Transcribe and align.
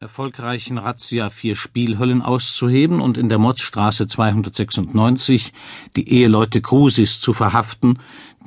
erfolgreichen 0.00 0.78
Razzia 0.78 1.28
vier 1.28 1.54
Spielhöllen 1.54 2.22
auszuheben 2.22 3.02
und 3.02 3.18
in 3.18 3.28
der 3.28 3.36
Motzstraße 3.36 4.06
296 4.06 5.52
die 5.94 6.08
Eheleute 6.08 6.62
Krusis 6.62 7.20
zu 7.20 7.34
verhaften, 7.34 7.98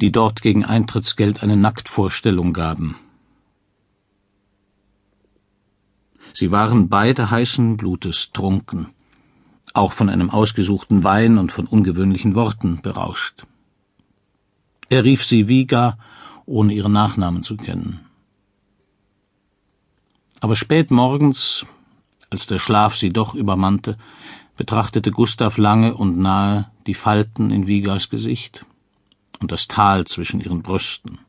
die 0.01 0.11
dort 0.11 0.41
gegen 0.41 0.65
Eintrittsgeld 0.65 1.43
eine 1.43 1.55
Nacktvorstellung 1.55 2.53
gaben. 2.53 2.95
Sie 6.33 6.49
waren 6.49 6.89
beide 6.89 7.29
heißen 7.29 7.77
Blutes 7.77 8.31
trunken, 8.31 8.87
auch 9.75 9.93
von 9.93 10.09
einem 10.09 10.31
ausgesuchten 10.31 11.03
Wein 11.03 11.37
und 11.37 11.51
von 11.51 11.67
ungewöhnlichen 11.67 12.33
Worten 12.33 12.81
berauscht. 12.81 13.45
Er 14.89 15.03
rief 15.03 15.23
sie 15.23 15.47
Viga, 15.47 15.99
ohne 16.47 16.73
ihren 16.73 16.93
Nachnamen 16.93 17.43
zu 17.43 17.57
kennen. 17.57 17.99
Aber 20.43 20.57
spät 20.57 20.91
morgens, 20.91 21.65
als 22.29 22.47
der 22.47 22.59
Schlaf 22.59 22.97
sie 22.97 23.11
doch 23.11 23.33
übermannte, 23.33 23.97
betrachtete 24.57 25.09
Gustav 25.09 25.57
lange 25.57 25.93
und 25.93 26.17
nahe 26.17 26.69
die 26.85 26.95
Falten 26.95 27.49
in 27.49 27.65
Vigas 27.65 28.09
Gesicht 28.09 28.65
und 29.39 29.53
das 29.53 29.69
Tal 29.69 30.03
zwischen 30.03 30.41
ihren 30.41 30.61
Brüsten 30.61 31.19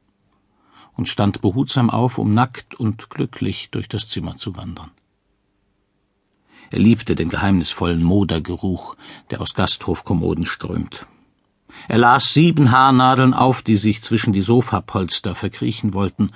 und 0.96 1.08
stand 1.08 1.42
behutsam 1.42 1.90
auf, 1.90 2.18
um 2.18 2.34
nackt 2.34 2.74
und 2.74 3.08
glücklich 3.08 3.68
durch 3.70 3.88
das 3.88 4.08
Zimmer 4.08 4.36
zu 4.36 4.56
wandern. 4.56 4.90
Er 6.72 6.80
liebte 6.80 7.14
den 7.14 7.28
geheimnisvollen 7.28 8.02
Modergeruch, 8.02 8.96
der 9.30 9.40
aus 9.40 9.54
Gasthofkommoden 9.54 10.44
strömt. 10.44 11.06
Er 11.86 11.98
las 11.98 12.34
sieben 12.34 12.72
Haarnadeln 12.72 13.32
auf, 13.32 13.62
die 13.62 13.76
sich 13.76 14.02
zwischen 14.02 14.32
die 14.32 14.42
Sofapolster 14.42 15.36
verkriechen 15.36 15.94
wollten, 15.94 16.30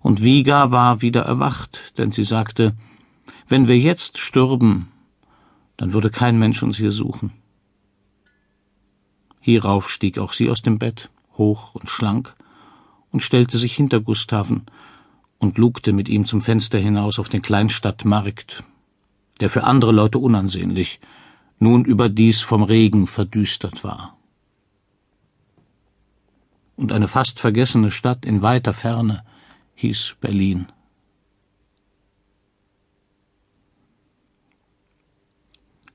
und 0.00 0.22
Viga 0.22 0.70
war 0.70 1.02
wieder 1.02 1.22
erwacht, 1.22 1.98
denn 1.98 2.10
sie 2.10 2.24
sagte, 2.24 2.74
wenn 3.48 3.68
wir 3.68 3.78
jetzt 3.78 4.18
stürben, 4.18 4.88
dann 5.76 5.92
würde 5.92 6.10
kein 6.10 6.38
Mensch 6.38 6.62
uns 6.62 6.76
hier 6.76 6.92
suchen. 6.92 7.32
Hierauf 9.40 9.88
stieg 9.90 10.18
auch 10.18 10.32
sie 10.32 10.50
aus 10.50 10.62
dem 10.62 10.78
Bett, 10.78 11.10
hoch 11.36 11.74
und 11.74 11.88
schlank, 11.88 12.34
und 13.10 13.22
stellte 13.22 13.58
sich 13.58 13.74
hinter 13.74 14.00
Gustaven 14.00 14.66
und 15.38 15.58
lugte 15.58 15.92
mit 15.92 16.08
ihm 16.08 16.26
zum 16.26 16.40
Fenster 16.40 16.78
hinaus 16.78 17.18
auf 17.18 17.28
den 17.28 17.42
Kleinstadtmarkt, 17.42 18.62
der 19.40 19.50
für 19.50 19.64
andere 19.64 19.92
Leute 19.92 20.18
unansehnlich, 20.18 21.00
nun 21.58 21.84
überdies 21.84 22.40
vom 22.40 22.62
Regen 22.62 23.06
verdüstert 23.06 23.84
war. 23.84 24.16
Und 26.76 26.92
eine 26.92 27.08
fast 27.08 27.40
vergessene 27.40 27.90
Stadt 27.90 28.24
in 28.24 28.42
weiter 28.42 28.72
Ferne, 28.72 29.24
hieß 29.80 30.16
Berlin. 30.20 30.66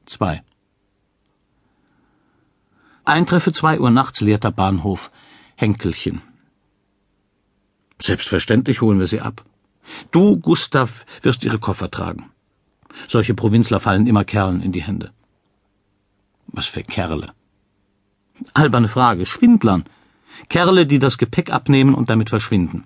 Zwei. 0.05 0.44
Eintreffe 3.03 3.52
zwei 3.52 3.80
Uhr 3.80 3.92
nachts 3.92 4.22
leerter 4.22 4.52
Bahnhof 4.52 5.11
Henkelchen. 5.55 6.23
Selbstverständlich 8.02 8.81
holen 8.81 9.00
wir 9.00 9.08
sie 9.08 9.22
ab. 9.22 9.45
Du, 10.09 10.38
Gustav, 10.38 11.05
wirst 11.22 11.44
ihre 11.44 11.59
Koffer 11.59 11.92
tragen. 11.92 12.31
Solche 13.08 13.36
Provinzler 13.36 13.80
fallen 13.80 14.08
immer 14.08 14.25
Kerlen 14.25 14.61
in 14.61 14.72
die 14.72 14.81
Hände. 14.81 15.11
Was 16.47 16.66
für 16.66 16.81
Kerle? 16.81 17.33
Alberne 18.53 18.88
Frage. 18.88 19.27
Schwindlern. 19.27 19.83
Kerle, 20.49 20.88
die 20.88 20.97
das 20.97 21.20
Gepäck 21.20 21.52
abnehmen 21.52 21.94
und 21.94 22.09
damit 22.09 22.31
verschwinden 22.31 22.86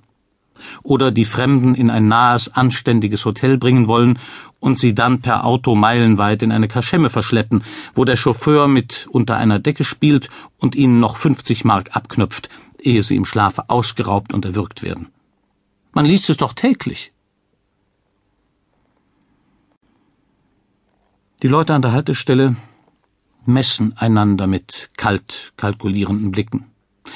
oder 0.84 1.12
die 1.12 1.26
Fremden 1.26 1.76
in 1.76 1.90
ein 1.90 2.08
nahes, 2.08 2.54
anständiges 2.54 3.26
Hotel 3.26 3.58
bringen 3.58 3.88
wollen 3.88 4.20
und 4.60 4.78
sie 4.78 4.94
dann 4.94 5.22
per 5.22 5.46
Auto 5.46 5.76
meilenweit 5.76 6.42
in 6.42 6.52
eine 6.52 6.68
Kaschemme 6.68 7.10
verschleppen, 7.10 7.64
wo 7.94 8.06
der 8.06 8.16
Chauffeur 8.16 8.68
mit 8.68 9.08
unter 9.12 9.38
einer 9.38 9.60
Decke 9.60 9.84
spielt 9.84 10.30
und 10.58 10.76
ihnen 10.76 11.00
noch 11.00 11.18
50 11.18 11.66
Mark 11.66 11.96
abknöpft, 11.96 12.50
ehe 12.80 13.04
sie 13.04 13.16
im 13.16 13.26
Schlafe 13.26 13.70
ausgeraubt 13.70 14.34
und 14.34 14.46
erwürgt 14.46 14.84
werden. 14.84 15.08
Man 15.94 16.06
liest 16.06 16.30
es 16.30 16.38
doch 16.38 16.54
täglich. 16.54 17.12
Die 21.42 21.48
Leute 21.48 21.74
an 21.74 21.82
der 21.82 21.94
Haltestelle 21.94 22.58
messen 23.46 23.98
einander 23.98 24.46
mit 24.46 24.90
kalt 24.98 25.54
kalkulierenden 25.56 26.32
Blicken, 26.32 26.66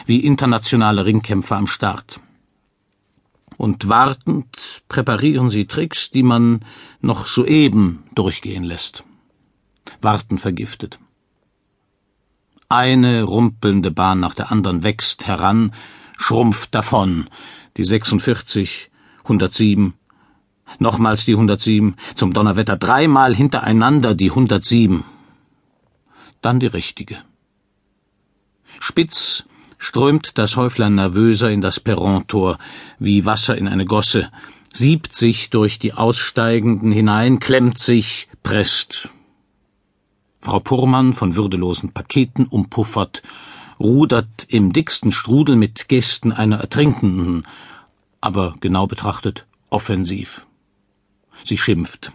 wie 0.06 0.22
internationale 0.22 1.06
Ringkämpfer 1.06 1.58
am 1.58 1.68
Start 1.68 2.22
und 3.64 3.88
wartend 3.88 4.84
präparieren 4.90 5.50
sie 5.50 5.68
Tricks, 5.68 6.10
die 6.10 6.22
man 6.22 6.66
noch 7.00 7.26
soeben 7.26 8.04
durchgehen 8.14 8.66
lässt. 8.66 9.06
Warten 10.02 10.38
vergiftet. 10.38 11.00
Eine 12.68 13.24
rumpelnde 13.24 13.90
Bahn 13.90 14.20
nach 14.20 14.34
der 14.34 14.52
anderen 14.52 14.84
wächst 14.84 15.28
heran, 15.28 15.72
schrumpft 16.18 16.76
davon. 16.76 17.30
Die 17.78 17.86
46, 17.86 18.92
107, 19.20 19.94
nochmals 20.80 21.24
die 21.24 21.32
107, 21.32 21.96
zum 22.16 22.34
Donnerwetter 22.34 22.76
dreimal 22.76 23.34
hintereinander 23.34 24.14
die 24.14 24.32
107. 24.32 25.06
Dann 26.42 26.60
die 26.60 26.68
richtige. 26.68 27.24
Spitz 28.82 29.46
strömt 29.84 30.38
das 30.38 30.56
Häuflein 30.56 30.96
nervöser 30.96 31.52
in 31.52 31.60
das 31.60 31.82
Perrontor, 31.82 32.58
wie 33.00 33.26
Wasser 33.26 33.58
in 33.58 33.68
eine 33.68 33.84
Gosse, 33.84 34.32
siebt 34.74 35.14
sich 35.14 35.50
durch 35.50 35.78
die 35.78 35.94
Aussteigenden 35.94 36.94
hinein, 36.94 37.40
klemmt 37.42 37.78
sich, 37.78 38.30
presst. 38.44 39.10
Frau 40.40 40.62
Purmann, 40.62 41.14
von 41.14 41.36
würdelosen 41.36 41.92
Paketen 41.92 42.46
umpuffert, 42.48 43.24
rudert 43.78 44.46
im 44.48 44.72
dicksten 44.72 45.12
Strudel 45.12 45.58
mit 45.58 45.90
Gesten 45.90 46.32
einer 46.32 46.62
Ertrinkenden, 46.62 47.46
aber 48.22 48.56
genau 48.62 48.88
betrachtet 48.88 49.46
offensiv. 49.70 50.48
Sie 51.44 51.58
schimpft. 51.58 52.14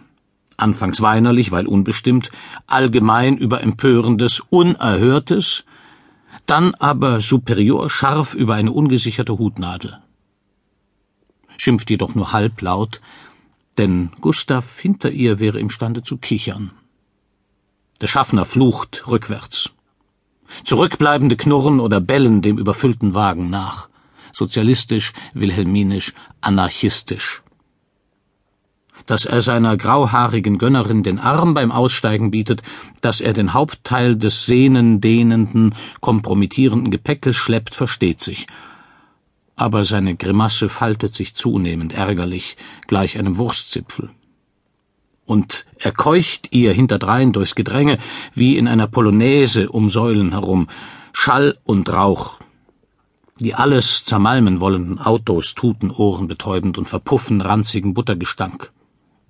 Anfangs 0.57 1.01
weinerlich, 1.01 1.51
weil 1.51 1.67
unbestimmt, 1.67 2.31
allgemein 2.65 3.37
über 3.37 3.61
Empörendes, 3.61 4.39
Unerhörtes, 4.49 5.65
dann 6.49 6.73
aber 6.75 7.21
superior 7.21 7.89
scharf 7.89 8.33
über 8.33 8.55
eine 8.55 8.71
ungesicherte 8.71 9.37
Hutnadel. 9.37 9.99
Schimpft 11.57 11.89
jedoch 11.89 12.15
nur 12.15 12.31
halblaut, 12.31 13.01
denn 13.77 14.11
Gustav 14.21 14.79
hinter 14.79 15.11
ihr 15.11 15.39
wäre 15.39 15.59
imstande 15.59 16.01
zu 16.01 16.17
kichern. 16.17 16.71
Der 18.01 18.07
Schaffner 18.07 18.45
flucht 18.45 19.07
rückwärts. 19.07 19.71
Zurückbleibende 20.63 21.37
knurren 21.37 21.79
oder 21.79 21.99
bellen 21.99 22.41
dem 22.41 22.57
überfüllten 22.57 23.13
Wagen 23.13 23.49
nach. 23.49 23.89
Sozialistisch, 24.31 25.13
wilhelminisch, 25.33 26.13
anarchistisch 26.41 27.43
dass 29.09 29.25
er 29.25 29.41
seiner 29.41 29.75
grauhaarigen 29.75 30.59
Gönnerin 30.59 31.01
den 31.01 31.17
Arm 31.17 31.55
beim 31.55 31.71
Aussteigen 31.71 32.29
bietet, 32.29 32.61
dass 33.01 33.21
er 33.21 33.33
den 33.33 33.55
Hauptteil 33.55 34.15
des 34.15 34.45
sehnendehnenden, 34.45 35.73
kompromittierenden 35.99 36.91
Gepäckes 36.91 37.35
schleppt, 37.35 37.73
versteht 37.73 38.21
sich. 38.21 38.45
Aber 39.55 39.83
seine 39.83 40.15
Grimasse 40.15 40.69
faltet 40.69 41.15
sich 41.15 41.33
zunehmend 41.33 41.93
ärgerlich, 41.93 42.55
gleich 42.85 43.17
einem 43.17 43.39
Wurstzipfel. 43.39 44.11
Und 45.25 45.65
er 45.79 45.91
keucht 45.91 46.49
ihr 46.51 46.71
hinterdrein 46.71 47.33
durchs 47.33 47.55
Gedränge, 47.55 47.97
wie 48.35 48.57
in 48.57 48.67
einer 48.67 48.87
Polonaise 48.87 49.71
um 49.71 49.89
Säulen 49.89 50.33
herum, 50.33 50.67
Schall 51.13 51.57
und 51.63 51.91
Rauch, 51.91 52.35
die 53.39 53.55
alles 53.55 54.05
zermalmen 54.05 54.59
wollenden 54.59 54.99
Autos 54.99 55.55
tuten 55.55 55.89
ohrenbetäubend 55.89 56.77
und 56.77 56.87
verpuffen 56.87 57.41
ranzigen 57.41 57.95
Buttergestank. 57.95 58.71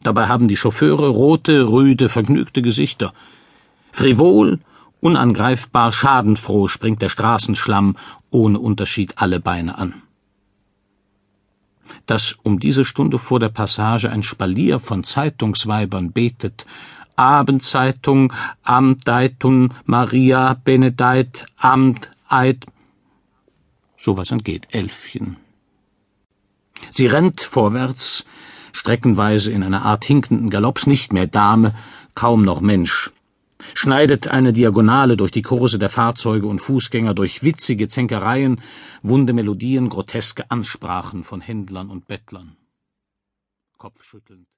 Dabei 0.04 0.28
haben 0.28 0.48
die 0.48 0.58
Chauffeure 0.58 1.10
rote, 1.10 1.70
rüde, 1.70 2.10
vergnügte 2.10 2.62
Gesichter. 2.62 3.14
Frivol, 3.92 4.60
unangreifbar, 5.02 5.92
schadenfroh 5.92 6.68
springt 6.68 7.02
der 7.02 7.10
Straßenschlamm 7.10 7.98
ohne 8.30 8.60
Unterschied 8.60 9.14
alle 9.18 9.40
Beine 9.40 9.78
an. 9.78 10.02
Dass 12.06 12.38
um 12.44 12.60
diese 12.60 12.86
Stunde 12.86 13.20
vor 13.20 13.40
der 13.40 13.50
Passage 13.50 14.10
ein 14.10 14.24
Spalier 14.24 14.80
von 14.80 15.04
Zeitungsweibern 15.04 16.12
betet, 16.12 16.66
Abendzeitung, 17.16 18.32
Amdeitun, 18.64 19.74
Maria, 19.86 20.54
Benedeit, 20.54 21.46
Amt, 21.58 22.12
Eid, 22.30 22.66
sowas 23.98 24.32
entgeht 24.32 24.68
Elfchen. 24.72 25.36
Sie 26.92 27.08
rennt 27.08 27.42
vorwärts, 27.42 28.26
streckenweise 28.72 29.52
in 29.52 29.64
einer 29.64 29.84
Art 29.84 30.06
hinkenden 30.06 30.50
Galopps 30.50 30.88
nicht 30.88 31.14
mehr 31.14 31.28
Dame, 31.28 31.76
kaum 32.16 32.44
noch 32.44 32.62
Mensch, 32.62 33.12
schneidet 33.74 34.30
eine 34.30 34.54
Diagonale 34.54 35.18
durch 35.18 35.32
die 35.32 35.42
Kurse 35.42 35.80
der 35.80 35.90
Fahrzeuge 35.90 36.48
und 36.48 36.60
Fußgänger, 36.60 37.14
durch 37.14 37.44
witzige 37.44 37.88
Zänkereien, 37.88 38.62
wunde 39.02 39.34
Melodien, 39.34 39.90
groteske 39.90 40.50
Ansprachen 40.50 41.24
von 41.24 41.42
Händlern 41.42 41.90
und 41.90 42.08
Bettlern. 42.08 42.56
Kopfschüttelnd 43.78 44.48